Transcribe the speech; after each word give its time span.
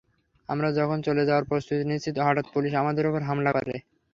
আমরা 0.49 0.69
যখন 0.79 0.97
চলে 1.07 1.23
যাওয়ার 1.25 1.47
প্রস্তুতি 1.49 1.83
নিচ্ছি, 1.85 2.09
হঠাৎ 2.19 2.45
পুলিশ 2.53 2.71
আমাদের 2.81 3.07
ওপর 3.07 3.21
হামলা 3.29 3.51
করে। 3.57 3.75